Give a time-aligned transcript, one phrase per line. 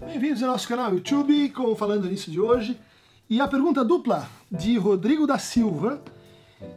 [0.00, 2.80] Bem-vindos ao nosso canal YouTube com Falando Nisso de hoje.
[3.28, 6.02] E a pergunta dupla de Rodrigo da Silva.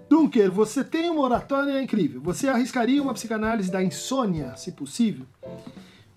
[0.10, 2.22] Dunker, você tem uma oratória incrível.
[2.22, 5.26] Você arriscaria uma psicanálise da insônia, se possível?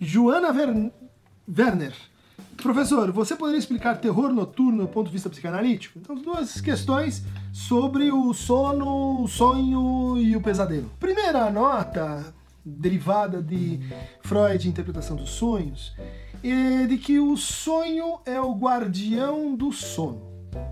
[0.00, 0.93] Joana Ver...
[1.48, 1.95] Werner.
[2.57, 6.00] Professor, você poderia explicar terror noturno do ponto de vista psicanalítico?
[6.00, 10.91] Então, duas questões sobre o sono, o sonho e o pesadelo.
[10.98, 12.34] Primeira nota,
[12.67, 13.79] derivada de
[14.22, 15.95] Freud, interpretação dos sonhos,
[16.43, 20.21] é de que o sonho é o guardião do sono.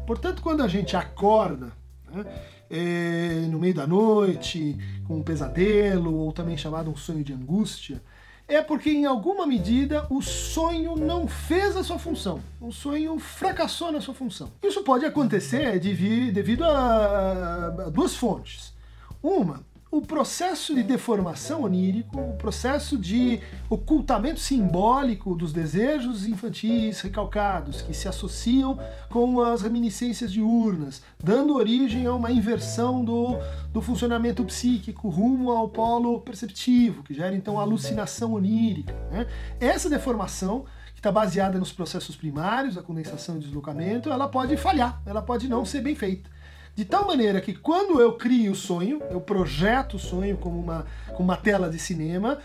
[0.06, 1.72] Portanto, quando a gente acorda,
[2.12, 2.24] né,
[2.68, 8.02] é, no meio da noite, com um pesadelo, ou também chamado um sonho de angústia,
[8.46, 12.40] é porque em alguma medida o sonho não fez a sua função.
[12.60, 14.50] O sonho fracassou na sua função.
[14.62, 18.74] Isso pode acontecer devido a duas fontes.
[19.22, 23.40] Uma o processo de deformação onírico, o processo de
[23.70, 28.76] ocultamento simbólico dos desejos infantis recalcados que se associam
[29.08, 33.38] com as reminiscências diurnas, dando origem a uma inversão do,
[33.72, 38.94] do funcionamento psíquico rumo ao polo perceptivo, que gera então alucinação onírica.
[39.12, 39.28] Né?
[39.60, 45.00] Essa deformação que está baseada nos processos primários, a condensação e deslocamento, ela pode falhar,
[45.06, 46.34] ela pode não ser bem feita.
[46.74, 50.84] De tal maneira que quando eu crio o sonho, eu projeto o sonho como uma,
[51.08, 52.38] como uma tela de cinema,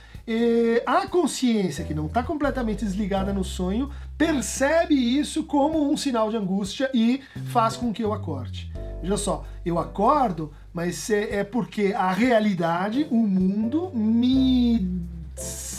[0.85, 6.37] a consciência, que não está completamente desligada no sonho, percebe isso como um sinal de
[6.37, 8.71] angústia e faz com que eu acorde.
[9.01, 14.38] Veja só, eu acordo, mas é, é porque a realidade, o mundo, me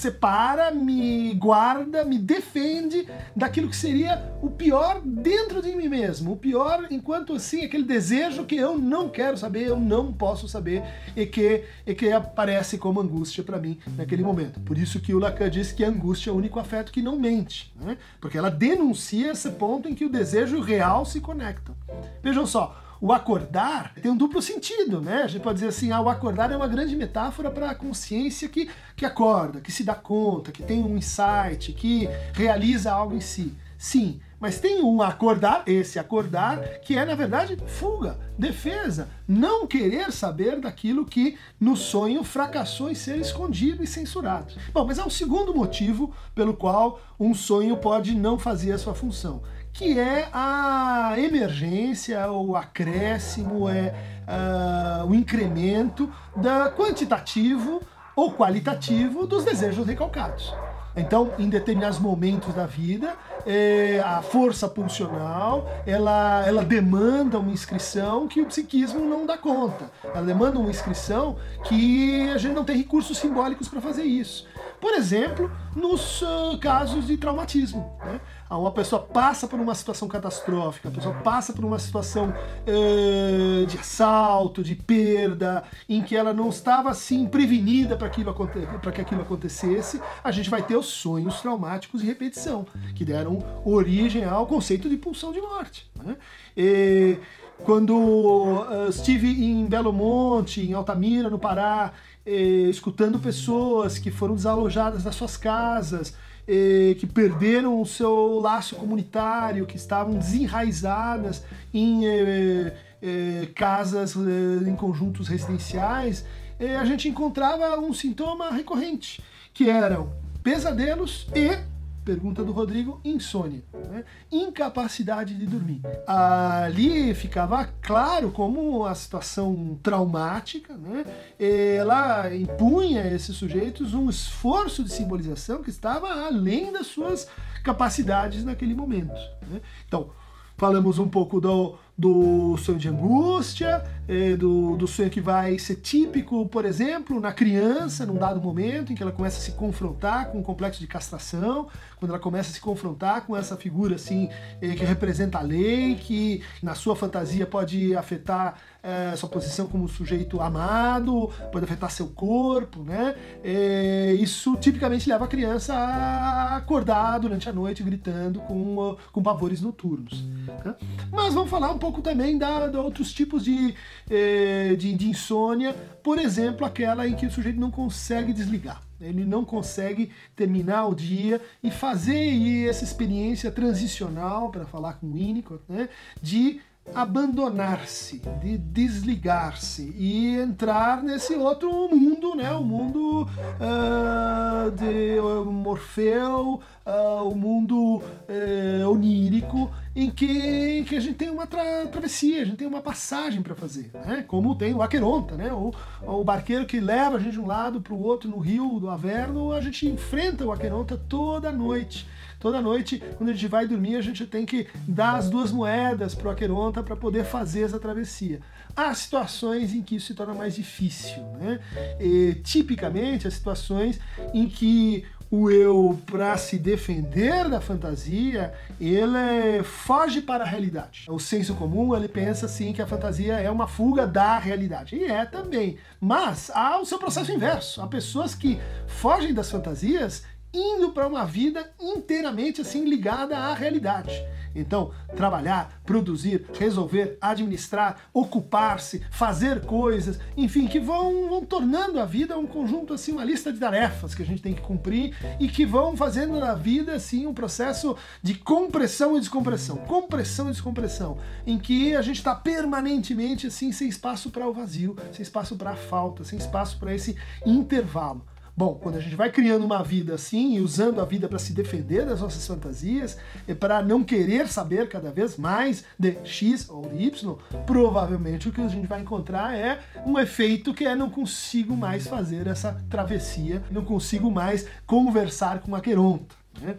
[0.00, 3.06] separa, me guarda, me defende
[3.36, 6.32] daquilo que seria o pior dentro de mim mesmo.
[6.32, 10.82] O pior enquanto assim, aquele desejo que eu não quero saber, eu não posso saber
[11.14, 14.58] e que, e que aparece como angústia para mim naquele momento.
[14.60, 17.18] Por isso que o Lacan diz que a angústia é o único afeto que não
[17.18, 17.98] mente, né?
[18.20, 21.74] porque ela denuncia esse ponto em que o desejo e o real se conectam.
[22.22, 25.22] Vejam só, o acordar tem um duplo sentido, né?
[25.22, 28.48] A gente pode dizer assim, ah, o acordar é uma grande metáfora para a consciência
[28.48, 33.20] que, que acorda, que se dá conta, que tem um insight, que realiza algo em
[33.20, 33.54] si.
[33.78, 40.12] Sim, mas tem um acordar, esse acordar, que é na verdade fuga, defesa, não querer
[40.12, 44.54] saber daquilo que no sonho fracassou em ser escondido e censurado.
[44.72, 48.94] Bom, mas há um segundo motivo pelo qual um sonho pode não fazer a sua
[48.94, 49.42] função
[49.72, 53.94] que é a emergência, o acréscimo, é
[54.28, 57.80] uh, o incremento da quantitativo
[58.14, 60.54] ou qualitativo dos desejos recalcados.
[60.96, 63.14] Então, em determinados momentos da vida,
[63.46, 69.90] é, a força pulsional ela, ela demanda uma inscrição que o psiquismo não dá conta.
[70.04, 74.46] Ela demanda uma inscrição que a gente não tem recursos simbólicos para fazer isso.
[74.80, 77.96] Por exemplo, nos uh, casos de traumatismo.
[78.04, 78.20] Né?
[78.50, 83.78] Uma pessoa passa por uma situação catastrófica, a pessoa passa por uma situação uh, de
[83.78, 90.30] assalto, de perda, em que ela não estava assim prevenida para que aquilo acontecesse, a
[90.30, 95.30] gente vai ter os sonhos traumáticos de repetição, que deram origem ao conceito de pulsão
[95.30, 95.90] de morte.
[96.02, 96.16] Né?
[96.56, 97.18] E,
[97.64, 101.92] quando uh, estive em Belo Monte, em Altamira, no Pará,
[102.24, 106.14] eh, escutando pessoas que foram desalojadas das suas casas,
[106.46, 114.68] eh, que perderam o seu laço comunitário, que estavam desenraizadas em eh, eh casas, eh,
[114.68, 116.24] em conjuntos residenciais,
[116.58, 119.22] eh, a gente encontrava um sintoma recorrente,
[119.54, 121.56] que eram pesadelos e
[122.04, 124.04] pergunta do Rodrigo, insônia, né?
[124.30, 125.80] incapacidade de dormir.
[126.06, 131.04] Ali ficava claro como a situação traumática, né?
[131.38, 137.28] ela impunha a esses sujeitos um esforço de simbolização que estava além das suas
[137.62, 139.14] capacidades naquele momento.
[139.48, 139.60] Né?
[139.86, 140.10] Então,
[140.56, 145.76] falamos um pouco do, do sonho de angústia, é, do, do sonho que vai ser
[145.76, 150.30] típico, por exemplo, na criança, num dado momento em que ela começa a se confrontar
[150.30, 154.30] com o complexo de castração, quando ela começa a se confrontar com essa figura assim
[154.62, 159.88] é, que representa a lei, que na sua fantasia pode afetar é, sua posição como
[159.88, 163.14] sujeito amado, pode afetar seu corpo, né?
[163.42, 169.60] É, isso tipicamente leva a criança a acordar durante a noite gritando com, com pavores
[169.60, 170.22] noturnos.
[170.64, 170.74] Né?
[171.10, 173.74] Mas vamos falar um pouco também da, de outros tipos de,
[174.08, 179.24] é, de, de insônia, por exemplo, aquela em que o sujeito não consegue desligar ele
[179.24, 185.62] não consegue terminar o dia e fazer essa experiência transicional, para falar com o Winnicott,
[185.68, 185.88] né,
[186.20, 186.60] de
[186.94, 192.52] abandonar-se, de desligar-se e entrar nesse outro mundo, né?
[192.52, 195.20] O mundo uh, de
[195.50, 199.70] Morfeu, uh, o mundo uh, onírico,
[200.00, 203.42] em que, em que a gente tem uma tra travessia, a gente tem uma passagem
[203.42, 204.24] para fazer, né?
[204.26, 205.52] Como tem o Aqueronta, né?
[205.52, 208.80] O, o barqueiro que leva a gente de um lado para o outro no rio
[208.80, 212.08] do Averno, a gente enfrenta o Aqueronta toda noite.
[212.38, 216.14] Toda noite, quando a gente vai dormir, a gente tem que dar as duas moedas
[216.14, 218.40] para o Aqueronta para poder fazer essa travessia.
[218.74, 221.22] Há situações em que isso se torna mais difícil.
[221.38, 221.60] Né?
[222.00, 224.00] E, tipicamente, há situações
[224.32, 231.04] em que o eu, para se defender da fantasia, ele foge para a realidade.
[231.08, 234.96] O senso comum, ele pensa assim que a fantasia é uma fuga da realidade.
[234.96, 235.78] E é também.
[236.00, 237.80] Mas há o seu processo inverso.
[237.80, 244.12] Há pessoas que fogem das fantasias indo para uma vida inteiramente assim ligada à realidade.
[244.54, 252.38] Então, trabalhar, produzir, resolver, administrar, ocupar-se, fazer coisas, enfim, que vão, vão tornando a vida
[252.38, 255.64] um conjunto assim, uma lista de tarefas que a gente tem que cumprir e que
[255.64, 261.58] vão fazendo na vida assim um processo de compressão e descompressão, compressão e descompressão, em
[261.58, 265.76] que a gente está permanentemente assim sem espaço para o vazio, sem espaço para a
[265.76, 267.16] falta, sem espaço para esse
[267.46, 268.24] intervalo.
[268.60, 271.54] Bom, quando a gente vai criando uma vida assim e usando a vida para se
[271.54, 273.16] defender das nossas fantasias
[273.48, 278.52] e para não querer saber cada vez mais de X ou de Y, provavelmente o
[278.52, 282.78] que a gente vai encontrar é um efeito que é não consigo mais fazer essa
[282.90, 286.34] travessia, não consigo mais conversar com a Queronta.
[286.60, 286.76] Né?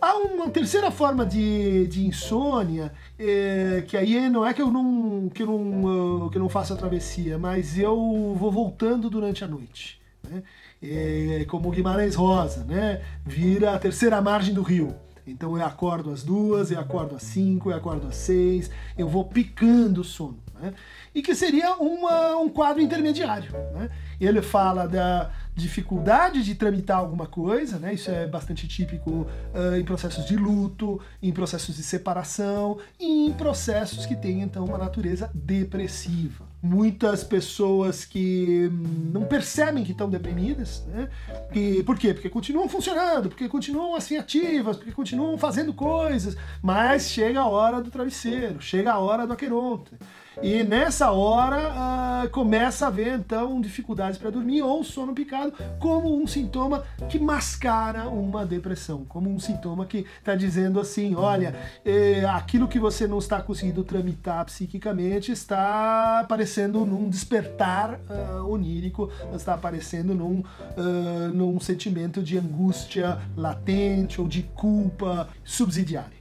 [0.00, 5.28] Há uma terceira forma de, de insônia, é, que aí não é que eu não,
[5.28, 7.96] que eu não, que eu não faço a travessia, mas eu
[8.38, 10.00] vou voltando durante a noite.
[10.22, 10.42] Né?
[10.82, 13.02] É, como Guimarães Rosa, né?
[13.24, 14.94] Vira a terceira margem do rio.
[15.26, 19.24] Então eu acordo às duas, eu acordo às cinco, eu acordo às seis, eu vou
[19.24, 20.38] picando o sono.
[20.60, 20.74] Né?
[21.14, 23.52] E que seria uma, um quadro intermediário.
[23.74, 23.90] Né?
[24.20, 27.94] Ele fala da dificuldade de tramitar alguma coisa, né?
[27.94, 33.32] isso é bastante típico uh, em processos de luto, em processos de separação e em
[33.32, 38.70] processos que têm então uma natureza depressiva muitas pessoas que
[39.12, 41.08] não percebem que estão deprimidas, né?
[41.54, 42.12] E, por quê?
[42.12, 47.80] Porque continuam funcionando, porque continuam assim ativas, porque continuam fazendo coisas, mas chega a hora
[47.80, 49.92] do travesseiro, chega a hora do aqueronte.
[50.42, 56.16] E nessa hora uh, começa a haver então dificuldades para dormir ou sono picado como
[56.16, 61.54] um sintoma que mascara uma depressão, como um sintoma que está dizendo assim, olha,
[61.84, 69.10] eh, aquilo que você não está conseguindo tramitar psiquicamente está aparecendo num despertar uh, onírico,
[69.34, 76.19] está aparecendo num, uh, num sentimento de angústia latente ou de culpa subsidiária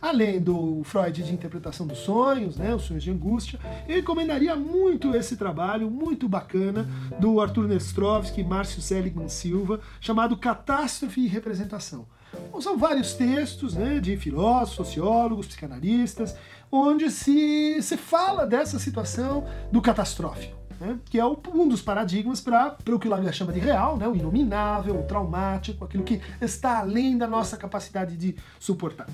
[0.00, 3.58] além do Freud de interpretação dos sonhos, né, os sonhos de angústia,
[3.88, 10.36] eu recomendaria muito esse trabalho, muito bacana, do Arthur Nestrovski e Márcio Seligman Silva, chamado
[10.36, 12.06] Catástrofe e Representação.
[12.52, 16.36] Bom, são vários textos né, de filósofos, sociólogos, psicanalistas,
[16.70, 20.98] onde se, se fala dessa situação do catastrófico né?
[21.06, 24.06] que é um dos paradigmas para o que o Lacan chama de real, né?
[24.06, 29.06] o inominável, o traumático, aquilo que está além da nossa capacidade de suportar.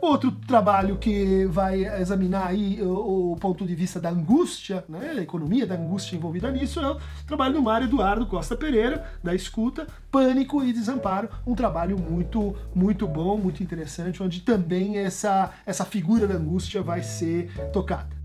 [0.00, 5.14] Outro trabalho que vai examinar aí o, o ponto de vista da angústia, né?
[5.18, 9.34] a economia da angústia envolvida nisso, é o trabalho do Mário Eduardo Costa Pereira, da
[9.34, 15.84] escuta, Pânico e Desamparo, um trabalho muito, muito bom, muito interessante, onde também essa, essa
[15.84, 18.21] figura da angústia vai ser tocada.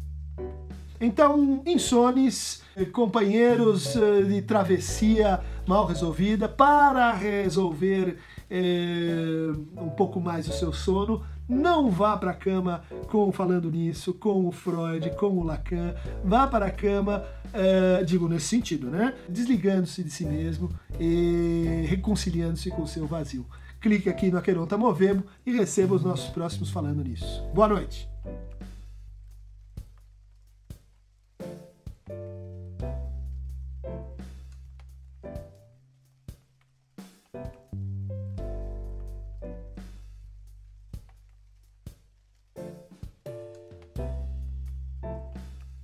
[1.00, 8.18] Então, insones, eh, companheiros eh, de travessia mal resolvida, para resolver
[8.50, 14.14] é, um pouco mais o seu sono, não vá para a cama com falando nisso,
[14.14, 15.94] com o Freud, com o Lacan.
[16.24, 17.24] Vá para a cama,
[17.54, 19.14] é, digo nesse sentido, né?
[19.30, 23.46] Desligando-se de si mesmo e reconciliando-se com o seu vazio.
[23.80, 27.44] Clique aqui no Aqueronta Movemo e receba os nossos próximos falando nisso.
[27.54, 28.10] Boa noite!